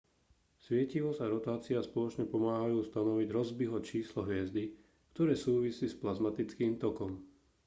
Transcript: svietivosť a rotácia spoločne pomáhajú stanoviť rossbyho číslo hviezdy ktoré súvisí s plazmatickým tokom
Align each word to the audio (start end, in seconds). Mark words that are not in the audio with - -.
svietivosť 0.65 1.19
a 1.21 1.29
rotácia 1.35 1.77
spoločne 1.89 2.25
pomáhajú 2.33 2.79
stanoviť 2.89 3.27
rossbyho 3.37 3.77
číslo 3.89 4.19
hviezdy 4.29 4.63
ktoré 5.13 5.33
súvisí 5.45 5.85
s 5.89 5.93
plazmatickým 6.01 6.73
tokom 6.83 7.11